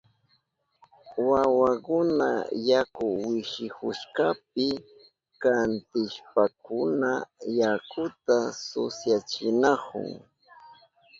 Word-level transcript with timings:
Wawakuna 1.29 2.29
yaku 2.69 3.05
wishihushkapi 3.25 4.67
kantishpankuna 5.41 7.11
yakuta 7.59 8.37
susyachinahun. 8.65 10.09